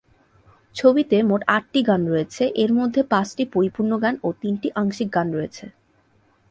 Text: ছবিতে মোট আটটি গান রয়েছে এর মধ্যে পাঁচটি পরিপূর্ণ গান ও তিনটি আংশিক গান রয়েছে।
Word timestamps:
ছবিতে 0.75 1.17
মোট 1.23 1.41
আটটি 1.47 1.79
গান 1.83 2.01
রয়েছে 2.07 2.43
এর 2.55 2.71
মধ্যে 2.73 3.01
পাঁচটি 3.03 3.43
পরিপূর্ণ 3.53 3.91
গান 4.03 4.15
ও 4.23 4.29
তিনটি 4.41 4.67
আংশিক 4.75 5.09
গান 5.15 5.27
রয়েছে। 5.31 5.65